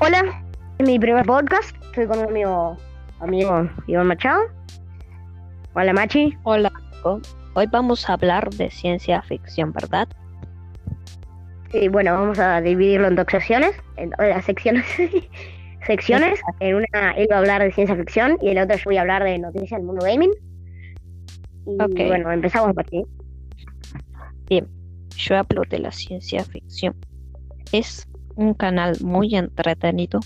[0.00, 0.42] Hola,
[0.78, 1.76] es mi primer podcast.
[1.86, 2.76] Estoy con un amigo,
[3.20, 4.42] amigo Iván Machado.
[5.74, 6.36] Hola, Machi.
[6.44, 6.72] Hola.
[7.54, 10.08] Hoy vamos a hablar de ciencia ficción, ¿verdad?
[11.70, 14.84] Sí, bueno, vamos a dividirlo en dos secciones, en en las secciones,
[15.86, 16.40] secciones.
[16.60, 18.96] En una él va a hablar de ciencia ficción y en la otra yo voy
[18.96, 20.32] a hablar de noticias del mundo gaming.
[21.66, 22.08] Y Ok.
[22.08, 23.04] bueno, empezamos por aquí.
[24.48, 24.66] Bien,
[25.14, 26.96] yo hablo de la ciencia ficción.
[27.72, 28.08] Es
[28.40, 30.20] un canal muy entretenido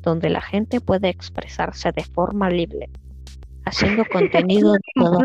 [0.00, 2.90] donde la gente puede expresarse de forma libre,
[3.64, 5.20] haciendo contenido de todo.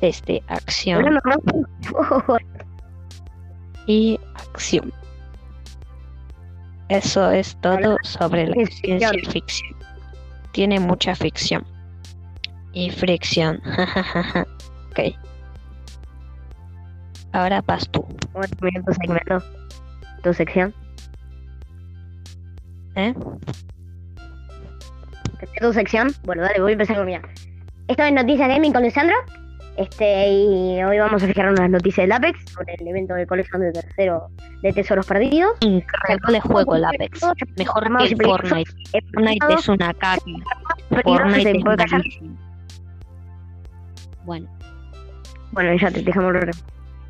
[0.00, 1.04] Desde acción
[3.86, 4.92] y acción.
[6.88, 9.76] Eso es todo sobre la ciencia ficción.
[10.52, 11.64] Tiene mucha ficción.
[12.72, 13.62] Y fricción.
[14.90, 15.29] ok.
[17.32, 18.06] Ahora vas tú.
[18.32, 19.42] Vamos a terminar tu segmento,
[20.22, 20.74] tu sección.
[22.96, 23.14] ¿eh?
[25.60, 26.12] tu sección.
[26.24, 27.22] Bueno, dale, voy a empezar con mía.
[27.88, 29.16] Esto es Noticias Gaming con Lisandro.
[29.76, 33.62] Este, y hoy vamos a fijar unas noticias del Apex sobre el evento de colección
[33.62, 34.28] de tercero
[34.62, 35.52] de tesoros perdidos.
[35.60, 37.22] Increíble juego el Apex.
[37.22, 38.50] Mejor que peligrosos.
[38.50, 38.70] Fortnite.
[39.12, 40.18] Fortnite es una caca.
[40.90, 42.30] Fortnite es malísimo.
[44.24, 44.48] Bueno,
[45.52, 46.50] Bueno, ya te dejamos el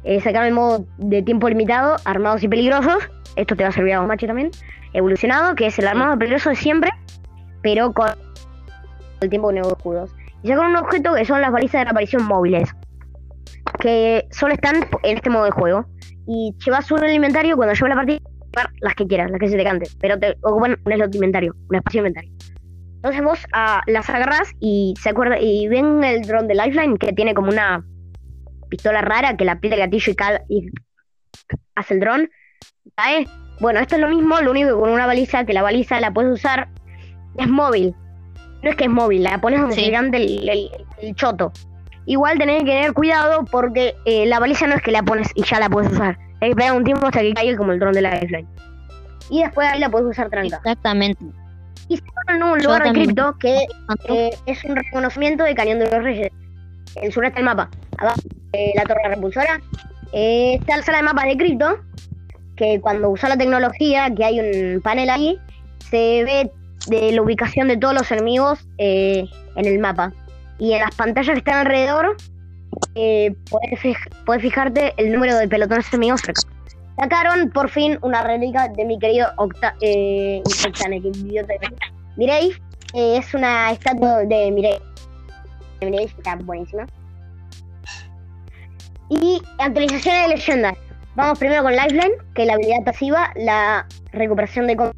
[0.04, 3.10] eh, Sacaron el modo de tiempo limitado, armados y peligrosos.
[3.36, 4.50] Esto te va a servir a vos, Machi, también.
[4.92, 6.90] Evolucionado, que es el armado peligroso de siempre,
[7.62, 8.10] pero con
[9.20, 10.14] el tiempo de nuevos escudos.
[10.42, 12.74] Y sacaron un objeto que son las balizas de reaparición móviles,
[13.78, 15.86] que solo están en este modo de juego.
[16.26, 18.20] Y llevas un inventario cuando llevas la partida,
[18.80, 21.54] las que quieras, las que se te cante, pero te ocupan un slot de inventario,
[21.68, 22.32] un espacio de inventario.
[22.96, 27.12] Entonces vos ah, las agarrás y se acuerda y ven el dron de Lifeline que
[27.12, 27.82] tiene como una
[28.70, 30.70] pistola rara que la aprieta el gatillo y, cal- y
[31.74, 32.30] hace el dron.
[32.96, 33.26] ¿Cae?
[33.60, 36.10] Bueno, esto es lo mismo, lo único que con una baliza, que la baliza la
[36.12, 36.68] puedes usar,
[37.36, 37.94] es móvil.
[38.62, 39.84] No es que es móvil, la pones donde Sí.
[39.92, 40.70] el, el-
[41.02, 41.52] el choto.
[42.06, 45.44] Igual tenés que tener cuidado porque eh, la baliza no es que la pones y
[45.44, 46.18] ya la puedes usar.
[46.40, 48.48] Hay que esperar un tiempo hasta que caiga como el dron de la Lifeline.
[49.28, 50.56] Y después ahí la puedes usar tranca.
[50.56, 51.24] exactamente.
[51.88, 53.66] Y se en un lugar de cripto que
[54.08, 56.30] eh, es un reconocimiento de Cañón de los Reyes.
[56.96, 57.70] El sureste del mapa.
[57.98, 58.20] Abajo,
[58.52, 59.60] eh, la torre repulsora.
[60.12, 61.78] Está la sala de mapas de cripto.
[62.56, 65.38] Que cuando usa la tecnología, que hay un panel ahí,
[65.90, 66.50] se ve
[66.88, 69.24] de la ubicación de todos los enemigos eh,
[69.56, 70.12] en el mapa.
[70.58, 72.16] Y en las pantallas que están alrededor,
[72.94, 73.96] eh, puedes,
[74.26, 76.22] puedes fijarte el número de pelotones enemigos.
[76.98, 80.42] Sacaron por fin una réplica de mi querido Octa eh,
[82.92, 84.78] eh, es una estatua de Mirei.
[85.80, 86.86] Está buenísima.
[89.08, 90.74] Y actualizaciones de leyenda.
[91.16, 94.92] Vamos primero con Lifeline, que es la habilidad pasiva, la recuperación de com-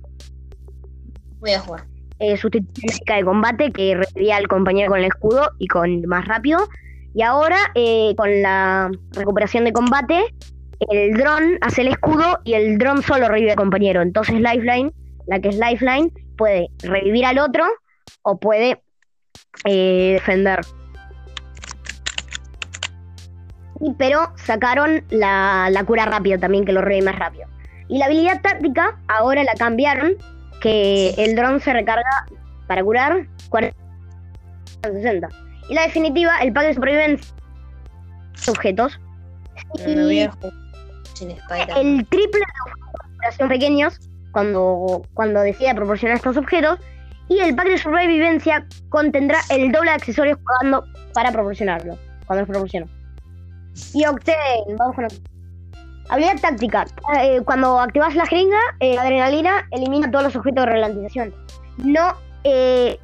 [1.41, 1.85] Voy a jugar.
[2.19, 6.59] eh, sustitución de combate que revivía al compañero con el escudo y con más rápido.
[7.15, 10.23] Y ahora, eh, con la recuperación de combate,
[10.91, 14.03] el dron hace el escudo y el dron solo revive al compañero.
[14.03, 14.93] Entonces Lifeline,
[15.27, 17.65] la que es Lifeline, puede revivir al otro
[18.23, 18.83] o puede
[19.65, 20.61] eh, defender.
[23.81, 27.47] Y, pero sacaron la, la cura rápida también, que lo revive más rápido.
[27.89, 30.15] Y la habilidad táctica ahora la cambiaron,
[30.61, 32.27] que el dron se recarga
[32.67, 33.77] para curar 40
[34.83, 35.29] 60.
[35.69, 37.35] Y la definitiva, el pack de supervivencia
[38.49, 38.99] objetos.
[39.75, 39.99] Y sin
[41.77, 44.01] el triple de operación pequeños
[44.33, 46.79] cuando, cuando decida proporcionar estos objetos.
[47.33, 50.85] Y el pack de sobrevivencia contendrá el doble de accesorios pagando
[51.15, 51.97] para proporcionarlo.
[52.27, 52.87] Cuando los proporciono.
[53.95, 55.23] Y Octane, vamos con Octane.
[56.11, 56.87] Habilidad táctica.
[57.23, 61.35] Eh, cuando activas la jeringa, eh, la adrenalina elimina todos los objetos de ralentización.
[61.79, 62.99] No, eh,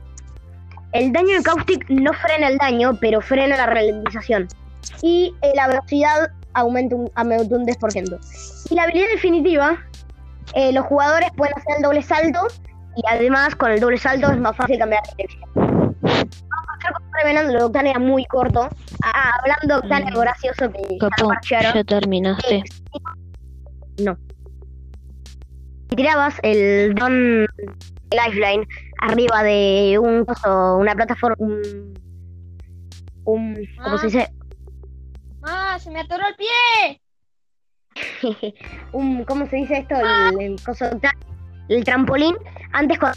[0.92, 4.46] el daño de Caustic no frena el daño, pero frena la ralentización.
[5.00, 8.68] Y la velocidad aumenta un, aumenta un 10%.
[8.70, 9.78] Y la habilidad definitiva,
[10.72, 12.46] los jugadores pueden hacer el doble salto
[12.98, 15.50] y además con el doble salto es más fácil cambiar de dirección.
[15.54, 15.94] Vamos
[16.84, 18.68] a como revelando, el Octane era muy corto.
[19.04, 20.20] Ah, hablando de Octane, Mm.
[20.20, 21.74] gracioso que ya Capo, parchearon.
[21.74, 22.62] ya terminaste.
[24.02, 24.16] No.
[25.90, 27.46] Si tirabas el Don
[28.10, 28.66] Lifeline
[29.00, 31.94] arriba de un coso, una plataforma, un,
[33.24, 33.98] un ¿cómo Ah.
[33.98, 34.28] se dice?
[35.44, 35.76] ¡Ah!
[35.78, 37.00] ¡Se me atoró el pie!
[38.92, 39.94] un, ¿cómo se dice esto?
[39.96, 40.84] El, el coso
[41.68, 42.36] el trampolín.
[42.72, 43.10] Antes con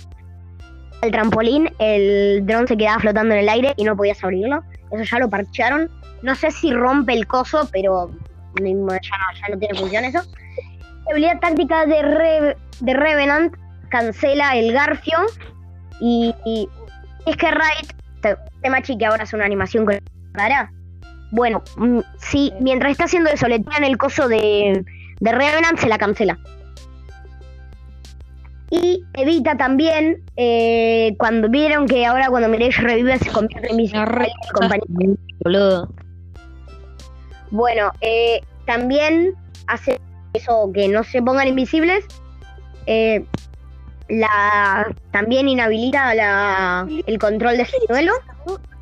[1.02, 4.64] el trampolín, el dron se quedaba flotando en el aire y no podías abrirlo.
[4.92, 5.90] Eso ya lo parchearon.
[6.22, 8.12] No sé si rompe el coso, pero
[8.58, 10.20] ya no, ya no tiene función eso.
[11.06, 13.56] La habilidad táctica de, Re- de Revenant
[13.90, 15.18] cancela el Garfio
[16.00, 16.70] y, y
[17.26, 17.88] es que Raid,
[18.22, 20.00] te- Temachi que ahora es una animación con
[20.34, 20.72] cara.
[21.32, 24.86] Bueno, mm, si mientras está haciendo eso le tiran el coso de,
[25.20, 26.38] de Revenant, se la cancela.
[28.72, 35.20] Y evita también, eh, cuando vieron que ahora cuando Mirage revive se convierte en.
[35.44, 35.94] Boludo.
[37.52, 39.34] Bueno, eh, también
[39.68, 40.00] hace
[40.34, 42.06] eso que no se pongan invisibles.
[42.88, 43.26] eh,
[44.10, 48.14] la también inhabilita la, el control de duelo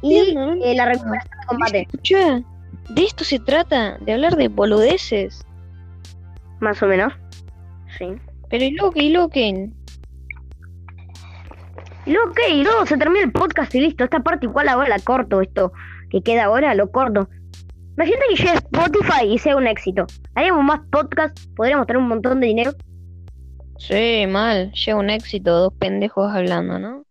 [0.01, 1.81] y eh, la recuperación de combate.
[1.81, 2.41] Escucha,
[2.89, 5.45] de esto se trata, de hablar de boludeces.
[6.59, 7.13] Más o menos.
[7.97, 8.07] Sí.
[8.49, 9.39] Pero y Loki, y Loki.
[9.39, 9.71] Y
[12.35, 12.53] ¿qué?
[12.55, 14.03] Y luego se termina el podcast y listo.
[14.03, 15.71] Esta parte igual ahora la corto, esto
[16.09, 17.29] que queda ahora lo corto.
[17.95, 20.05] Imagínate que llegue a Spotify y sea un éxito.
[20.35, 22.71] Haríamos más podcasts, podríamos tener un montón de dinero.
[23.77, 24.71] Sí, mal.
[24.71, 27.03] Llega un éxito, dos pendejos hablando, ¿no?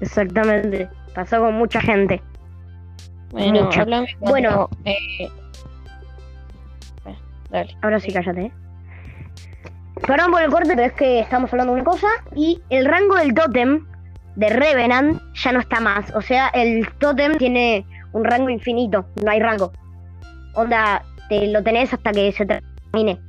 [0.00, 0.88] Exactamente.
[1.14, 2.22] Pasó con mucha gente.
[3.30, 4.68] Bueno, cuando, Bueno.
[4.84, 5.28] eh,
[7.50, 7.76] dale.
[7.82, 8.46] Ahora sí, cállate.
[8.46, 8.52] ¿eh?
[10.06, 12.08] Perdón por el corte, pero es que estamos hablando de una cosa.
[12.34, 13.86] Y el rango del tótem
[14.36, 16.10] de Revenant ya no está más.
[16.14, 19.06] O sea, el tótem tiene un rango infinito.
[19.24, 19.72] No hay rango.
[20.54, 23.20] Onda, te lo tenés hasta que se termine.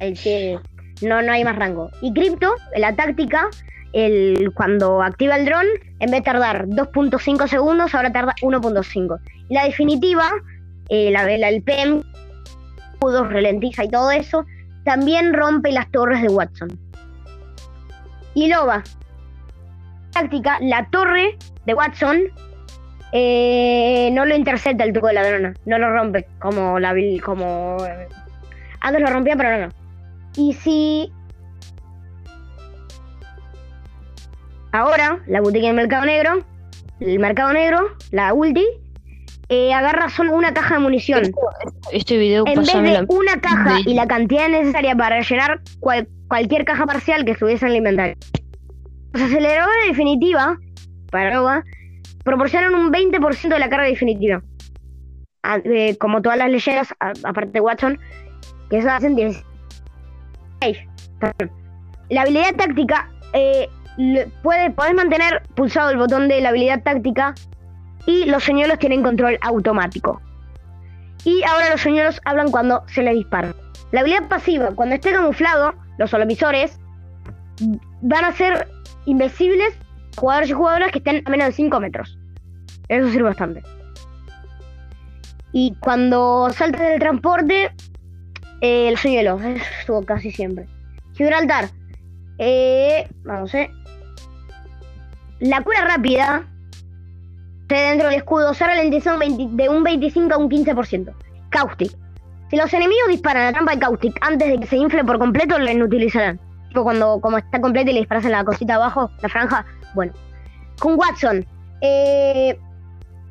[0.00, 0.58] El que-
[1.02, 1.90] no, no hay más rango.
[2.02, 3.48] Y Crypto, la táctica,
[3.92, 5.66] el, cuando activa el dron,
[6.00, 9.18] en vez de tardar 2.5 segundos, ahora tarda 1.5.
[9.48, 10.30] Y la definitiva,
[10.88, 12.02] eh, la, la- el PM
[12.94, 14.44] escudos, ralentiza y todo eso,
[14.88, 16.70] también rompe las torres de Watson.
[18.32, 18.82] Y Loba.
[20.12, 21.36] Táctica, la torre
[21.66, 22.22] de Watson
[23.12, 27.76] eh, no lo intercepta el truco de la drona, no lo rompe como la como
[27.84, 28.08] eh,
[28.80, 29.72] antes lo rompía pero no, no.
[30.36, 31.12] Y si
[34.72, 36.46] ahora la boutique del mercado negro,
[37.00, 38.64] el mercado negro, la ulti,
[39.48, 41.22] eh, agarra solo una caja de munición.
[41.92, 43.04] Este video En vez de la...
[43.08, 43.84] una caja Sí.
[43.90, 48.16] y la cantidad necesaria para llenar cual- cualquier caja parcial que estuviese en el inventario.
[49.12, 50.58] Los aceleradores de definitiva,
[51.10, 51.64] para
[52.24, 54.42] proporcionan un 20% de la carga definitiva.
[55.42, 57.98] Ah, eh, como todas las leyendas, a- aparte de Watson,
[58.68, 59.44] que eso hacen 16.
[61.20, 61.50] Perdón.
[62.10, 63.68] La habilidad táctica, eh,
[64.42, 67.34] puede, podés mantener pulsado el botón de la habilidad táctica
[68.06, 70.20] y los señuelos tienen control automático.
[71.24, 73.54] Y ahora los señuelos hablan cuando se les dispara.
[73.92, 76.78] La habilidad pasiva, cuando esté camuflado, los holovisores
[78.02, 78.68] van a ser
[79.06, 79.74] invisibles
[80.16, 82.18] jugadores y jugadoras que estén a menos de 5 metros.
[82.88, 83.62] Eso sirve bastante.
[85.52, 87.72] Y cuando saltas del transporte,
[88.60, 89.38] eh, el señuelo,
[89.82, 90.66] eso casi siempre.
[91.14, 91.70] Gibraltar,
[92.38, 93.70] eh, vamos, eh.
[95.40, 96.46] La cura rápida
[97.68, 101.12] se dentro del escudo se ralentiza un 20 de un 25 a un 15%.
[101.50, 101.92] Caustic.
[102.50, 105.58] Si los enemigos disparan la trampa de Caustic antes de que se infle por completo,
[105.58, 106.40] la inutilizarán.
[106.68, 109.66] Tipo cuando como está completa y le disparas en la cosita abajo, la franja.
[109.94, 110.12] Bueno.
[110.78, 111.44] Con Watson.
[111.80, 112.58] eh,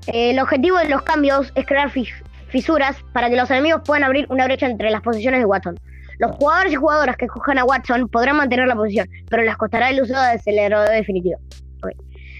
[0.07, 2.13] el objetivo de los cambios es crear fis-
[2.47, 5.77] fisuras para que los enemigos puedan abrir una brecha entre las posiciones de Watson.
[6.19, 9.89] Los jugadores y jugadoras que escojan a Watson podrán mantener la posición, pero les costará
[9.89, 11.39] el uso de acelerador definitivo.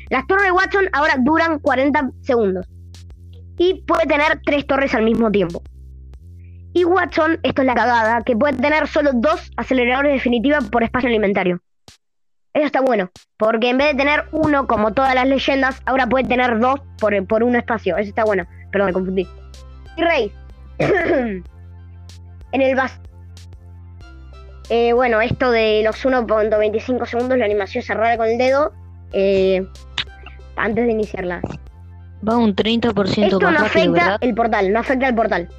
[0.10, 2.68] Las torres de Watson ahora duran 40 segundos
[3.58, 5.62] y puede tener tres torres al mismo tiempo.
[6.74, 11.08] Y Watson, esto es la cagada, que puede tener solo dos aceleradores definitivos por espacio
[11.08, 11.60] en el inventario.
[12.54, 16.28] Eso está bueno, porque en vez de tener uno como todas las leyendas, ahora puede
[16.28, 17.98] tener dos por, por un espacio.
[17.98, 18.46] Eso está bueno.
[18.72, 19.28] Perdón, me confundí.
[19.96, 20.32] Y Rey.
[22.52, 23.00] en el bas
[24.70, 28.74] eh, bueno, esto de los 1.25 segundos, la animación cerrada con el dedo,
[29.14, 29.66] eh,
[30.58, 31.42] antes de iniciarla.
[32.28, 34.18] Va un 30% Esto más no rápido, afecta ¿verdad?
[34.22, 35.50] el portal, no afecta el portal.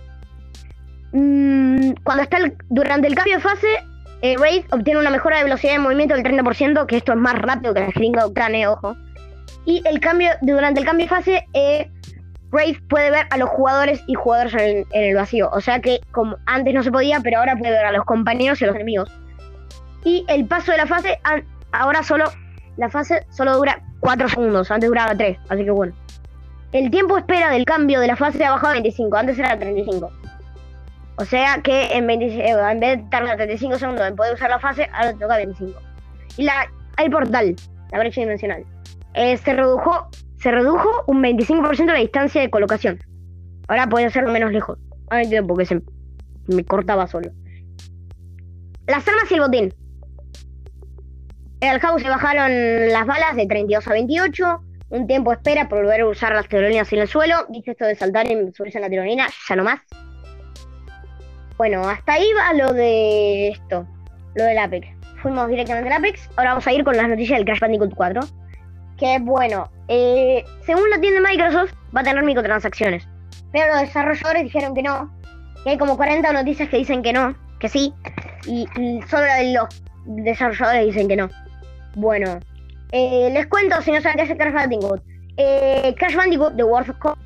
[1.13, 3.67] Mm, cuando está el- durante el cambio de fase,
[4.23, 7.37] eh, Raid obtiene una mejora de velocidad de movimiento del 30%, que esto es más
[7.39, 8.97] rápido que la jeringa de Octane, ojo.
[9.65, 11.91] Y el cambio, durante el cambio de fase, eh,
[12.51, 15.51] Raid puede ver a los jugadores y jugadores en el, en el vacío.
[15.53, 18.61] O sea que como antes no se podía, pero ahora puede ver a los compañeros
[18.61, 19.11] y a los enemigos.
[20.05, 21.19] Y el paso de la fase,
[21.73, 22.25] ahora solo,
[22.79, 25.93] la fase solo dura 4 segundos, antes duraba 3, así que bueno.
[26.73, 29.59] El tiempo de espera del cambio de la fase ha bajado a 25, antes era
[29.59, 30.11] 35.
[31.17, 34.49] O sea que en, 25 eh, en vez de tardar 35 segundos en poder usar
[34.49, 35.79] la fase, ahora te toca 25.
[36.39, 37.55] Y la, el portal,
[37.93, 38.65] la brecha dimensional,
[39.13, 42.99] eh, se, redujo, se redujo un 25% la distancia de colocación.
[43.69, 44.79] Ahora puede hacerlo menos lejos.
[45.11, 45.83] Ahora entiendo por qué se
[46.47, 47.31] me cortaba solo.
[48.87, 49.75] las armas y el botín.
[51.61, 54.63] El house se bajaron las balas de 32 a 28.
[54.91, 57.47] Un tiempo espera por volver a usar las tirolinas en el suelo.
[57.49, 59.81] Dice esto de saltar y subirse en la tirolina, ya no más.
[61.57, 63.85] Bueno, hasta ahí va lo de esto,
[64.37, 64.87] lo del Apex.
[65.21, 66.31] Fuimos directamente al Apex.
[66.37, 68.21] Ahora vamos a ir con las noticias del Crash Bandicoot 4.
[68.97, 73.09] Que bueno, eh, según la tienda de Microsoft, va a tener microtransacciones.
[73.53, 75.13] Pero los desarrolladores dijeron que no.
[75.65, 77.93] Que hay como 40 noticias que dicen que no, que sí.
[78.47, 79.69] Y, y solo los
[80.07, 81.29] desarrolladores dicen que no.
[82.01, 82.39] Bueno,
[82.93, 85.03] eh, les cuento si no saben qué el Crash Bandicoot.
[85.37, 87.19] Eh, Crash Bandicoot The Wars of Code,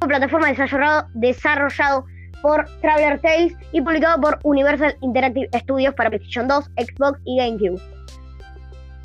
[0.00, 2.06] plataforma desarrollado, desarrollado
[2.40, 7.80] por Traveler Tales y publicado por Universal Interactive Studios para PlayStation 2, Xbox y GameCube.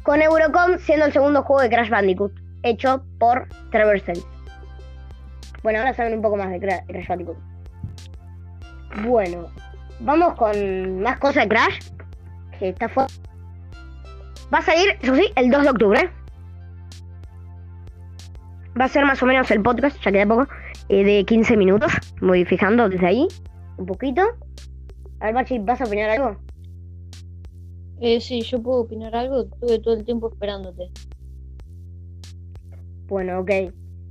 [0.04, 2.32] Con Eurocom siendo el segundo juego de Crash Bandicoot,
[2.64, 4.26] hecho por Traveler Tales.
[5.64, 7.38] Bueno, ahora saben un poco más de Cra- Crash Bandicoot.
[9.04, 9.48] Bueno,
[10.00, 11.80] vamos con más cosas de Crash.
[12.58, 13.16] Que está fuerte.
[14.54, 16.12] Va a salir, eso sí, el 2 de octubre.
[18.80, 20.48] Va a ser más o menos el podcast, ya queda poco,
[20.90, 21.92] eh, de 15 minutos.
[22.22, 23.28] Voy fijando desde ahí,
[23.78, 24.22] un poquito.
[25.20, 26.38] A ver, Bachi, ¿vas a opinar algo?
[28.02, 29.44] Eh, sí, yo puedo opinar algo.
[29.44, 30.90] Estuve todo el tiempo esperándote.
[33.08, 33.50] Bueno, ok.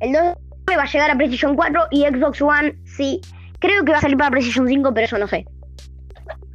[0.01, 3.21] El 2 de octubre va a llegar a PlayStation 4 y Xbox One, sí.
[3.59, 5.45] Creo que va a salir para PlayStation 5, pero eso no sé.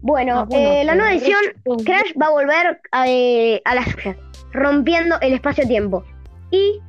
[0.06, 1.40] Bueno, Ah, bueno, eh, la nueva edición
[1.84, 4.16] Crash va a volver a, eh, a las suyas,
[4.52, 6.04] rompiendo el espacio-tiempo
[6.52, 6.80] y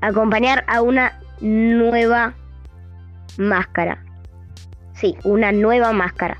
[0.00, 2.34] acompañar a una nueva
[3.36, 3.98] máscara.
[4.92, 6.38] Sí, una nueva máscara.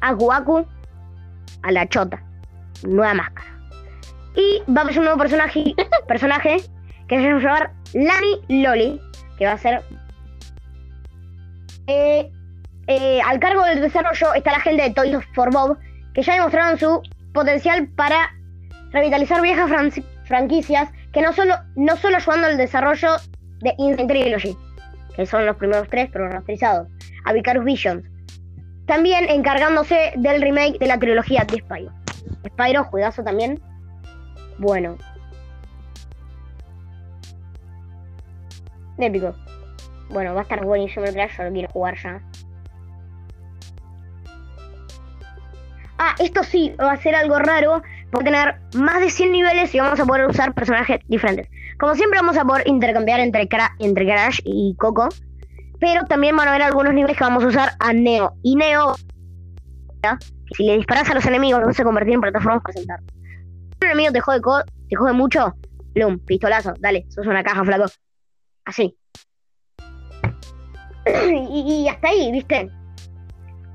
[0.00, 0.66] Aku Aku
[1.62, 2.20] a la chota.
[2.82, 3.48] Nueva máscara.
[4.34, 5.72] Y va a haber un nuevo personaje,
[6.08, 6.56] personaje
[7.06, 9.00] que se va a llamar Lani Loli,
[9.38, 9.82] que va a ser...
[11.86, 12.28] Eh,
[12.86, 15.78] eh, al cargo del desarrollo está la gente de Toys for Bob,
[16.14, 18.30] que ya demostraron su potencial para
[18.90, 23.16] revitalizar viejas fran- franquicias, que no solo, no solo ayudando al desarrollo
[23.60, 24.56] de Insane Trilogy,
[25.16, 26.88] que son los primeros tres, pero remasterizados,
[27.24, 28.04] a Vicarious Visions,
[28.86, 31.92] también encargándose del remake de la trilogía de Spyro.
[32.46, 33.60] Spyro, juegazo también.
[34.58, 34.96] Bueno.
[38.98, 39.34] Épico.
[40.10, 42.20] Bueno, va a estar buenísimo el yo lo quiero jugar ya.
[46.04, 47.80] Ah, esto sí, va a ser algo raro.
[48.12, 51.48] Va a tener más de 100 niveles y vamos a poder usar personajes diferentes.
[51.78, 55.10] Como siempre vamos a poder intercambiar entre, entre Crash y Coco.
[55.78, 58.34] Pero también van a haber algunos niveles que vamos a usar a Neo.
[58.42, 58.96] Y Neo,
[60.56, 62.98] si le disparas a los enemigos, los vas a convertir en plataformas para saltar.
[62.98, 65.54] Si un enemigo te jode, te jode mucho,
[65.94, 67.84] Bloom, pistolazo, dale, sos una caja, flaco.
[68.64, 68.96] Así.
[71.06, 72.68] y, y hasta ahí, ¿viste?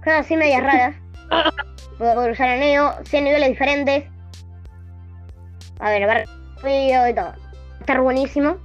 [0.04, 1.07] Cosas así medias raras.
[2.00, 4.06] Voy a poder usar a Neo, 100 niveles diferentes.
[5.80, 7.34] A ver, a ver, frío y todo.
[7.80, 8.58] Estar buenísimo.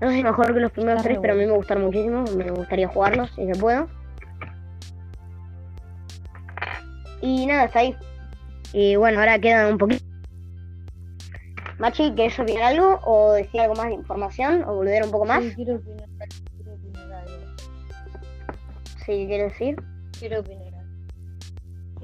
[0.00, 1.84] No sé si mejor que los primeros Está tres, re pero a mí me gustaron
[1.84, 2.24] muchísimo.
[2.36, 3.88] Me gustaría jugarlos si se puedo.
[7.20, 7.96] Y nada, está ahí.
[8.72, 10.04] Y bueno, ahora quedan un poquito.
[11.78, 13.00] Machi, ¿quieres opinar algo?
[13.04, 14.62] ¿O decir algo más de información?
[14.64, 15.42] ¿O volver un poco más?
[15.42, 16.08] Sí, quiero opinar,
[16.56, 17.34] quiero opinar algo.
[19.06, 19.76] Si quieres decir.
[20.18, 20.63] Quiero opinar.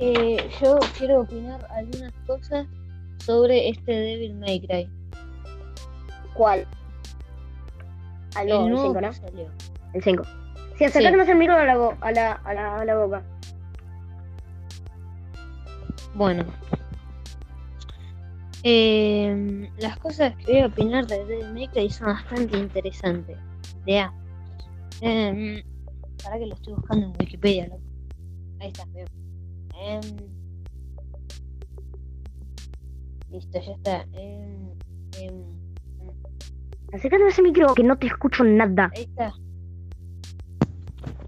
[0.03, 2.67] Eh, yo quiero opinar algunas cosas
[3.19, 4.89] sobre este Devil May Cry.
[6.35, 6.67] ¿Cuál?
[8.35, 9.13] No, el el nuevo 5, que ¿no?
[9.13, 9.51] salió.
[9.93, 10.23] El 5.
[10.79, 11.19] Sí, acércate Sí.
[11.19, 13.23] más el micro a la, a la, a la, a la boca.
[16.15, 16.45] Bueno.
[18.63, 23.37] Eh, las cosas que voy a opinar de Devil May Cry son bastante interesantes.
[23.85, 24.13] Vea.
[25.03, 25.63] Eh,
[26.23, 27.81] para que lo estoy buscando en Wikipedia, loco.
[28.61, 29.07] Ahí está, veo.
[29.81, 30.01] Em,
[33.31, 34.07] listo, ya está.
[36.93, 38.91] Acércate más el micro que no te escucho nada.
[38.95, 39.33] Ahí está.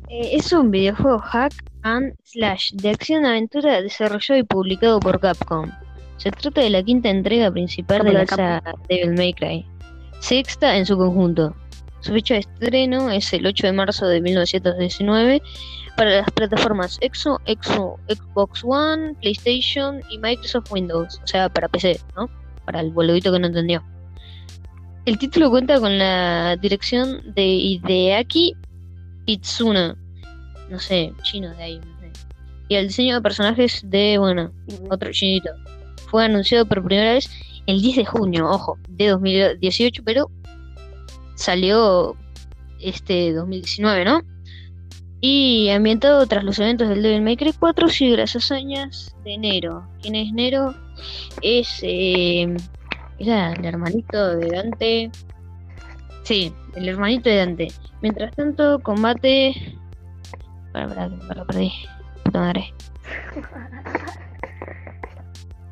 [0.09, 5.71] Eh, es un videojuego hack and slash de acción-aventura desarrollado y publicado por Capcom.
[6.19, 9.67] Se trata de la quinta entrega principal de la saga Devil May Cry.
[10.21, 11.55] Sexta en su conjunto.
[12.03, 15.41] Su fecha de estreno es el 8 de marzo de 1919
[15.97, 21.21] para las plataformas Exo, Exo, Xbox One, PlayStation y Microsoft Windows.
[21.23, 22.29] O sea, para PC, ¿no?
[22.65, 23.85] Para el boludito que no entendió.
[25.05, 28.57] El título cuenta con la dirección de Hideaki
[29.27, 29.97] Itsuna.
[30.71, 32.11] No sé, chino de ahí, no sé.
[32.69, 34.53] Y el diseño de personajes de, bueno,
[34.91, 35.51] otro chinito.
[36.11, 37.31] Fue anunciado por primera vez
[37.67, 40.31] el 10 de junio, ojo, de 2018, pero
[41.43, 42.17] salió
[42.81, 44.23] este 2019, ¿no?
[45.21, 49.87] Y ambientado tras los eventos del Devil May Cry 4, sigue las hazañas de Nero.
[50.01, 50.75] ¿Quién es Nero?
[51.43, 52.57] Es eh,
[53.19, 55.11] el hermanito de Dante.
[56.25, 57.69] Sí, el hermanito de Dante.
[58.01, 59.79] Mientras tanto, combate.
[60.73, 61.73] Para, para, para, perdí.
[62.25, 62.51] Puta.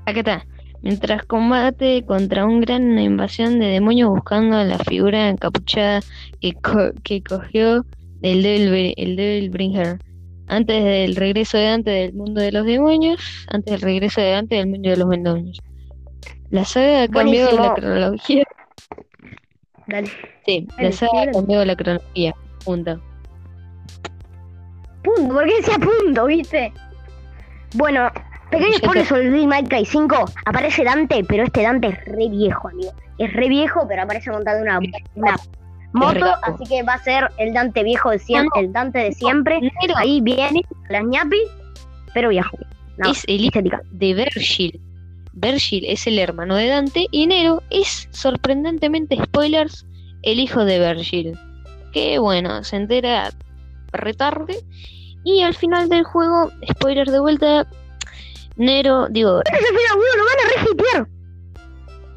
[0.06, 0.46] Acá está.
[0.82, 6.00] Mientras combate contra un gran invasión de demonios buscando a la figura encapuchada
[6.40, 7.84] que, co- que cogió
[8.22, 9.98] el Devil, el Devil Bringer.
[10.46, 14.56] Antes del regreso de Dante del mundo de los demonios, antes del regreso de Dante
[14.56, 15.60] del mundo de los demonios.
[16.50, 18.44] La saga ha cambiado la cronología.
[19.86, 20.08] Dale.
[20.44, 22.34] Sí, la Dale, saga ha cambiado la cronología.
[22.64, 23.00] Punto.
[25.04, 26.72] Punto, ¿por qué decía punto, viste?
[27.74, 28.10] Bueno,
[28.50, 30.24] pequeño spoiler te- sobre el Devil May Cry 5.
[30.46, 32.92] Aparece Dante, pero este Dante es re viejo, amigo.
[33.18, 34.80] Es re viejo, pero aparece montado en una,
[35.14, 35.36] una
[35.92, 39.60] moto, así que va a ser el Dante viejo de siempre, el Dante de siempre.
[39.96, 41.38] Ahí viene las ñapi,
[42.14, 42.56] pero viejo.
[42.98, 44.80] No, es el hijo de Virgil.
[45.32, 49.86] Virgil es el hermano de Dante y Nero es, sorprendentemente, spoilers,
[50.22, 51.38] el hijo de Virgil.
[51.92, 53.30] Que bueno, se entera
[53.92, 54.56] retarde.
[55.24, 57.66] Y al final del juego, spoiler de vuelta,
[58.60, 61.08] Nero, digo, Ese final, boludo, lo van a regitear.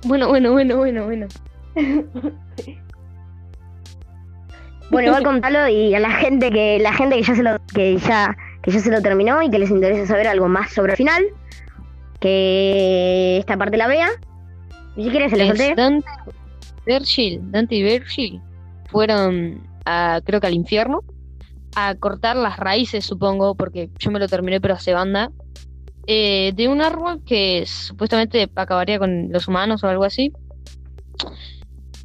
[0.03, 1.27] bueno, bueno, bueno, bueno, bueno.
[4.91, 7.97] Bueno, igual contalo y a la gente que la gente que ya se lo que
[7.97, 10.97] ya que ya se lo terminó y que les interesa saber algo más sobre el
[10.97, 11.23] final,
[12.19, 14.09] que esta parte la vea.
[14.97, 15.75] Y si quieres se lo Es solté.
[15.75, 16.05] Dante,
[16.85, 18.41] Virgil, Dante y Virgil
[18.91, 21.03] fueron a, creo que al infierno,
[21.75, 25.31] a cortar las raíces, supongo, porque yo me lo terminé, pero hace banda,
[26.07, 30.33] eh, de un árbol que supuestamente acabaría con los humanos o algo así.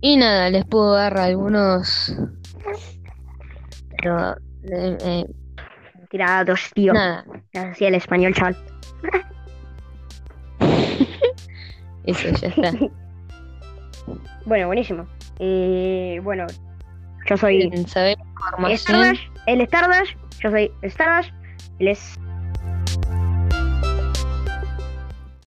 [0.01, 2.15] Y nada, les puedo dar algunos.
[4.01, 4.37] Pero.
[4.65, 5.27] eh, eh,
[6.11, 6.93] Tirados, tío.
[6.95, 7.25] nada,
[7.55, 8.57] Así el español, chaval.
[12.05, 12.73] eso ya está.
[14.47, 15.07] Bueno, buenísimo.
[15.39, 16.47] Eh, bueno,
[17.29, 18.73] yo soy ¿Quieren saber información?
[18.79, 21.31] Stardust, el Stardust, yo soy Stardust,
[21.79, 22.19] él es